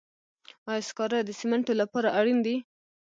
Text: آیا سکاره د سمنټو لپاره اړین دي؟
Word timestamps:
آیا 0.69 0.81
سکاره 0.89 1.19
د 1.23 1.29
سمنټو 1.39 1.73
لپاره 1.81 2.09
اړین 2.19 2.39
دي؟ 2.45 2.55